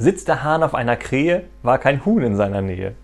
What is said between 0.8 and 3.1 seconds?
Krähe, war kein Huhn in seiner Nähe.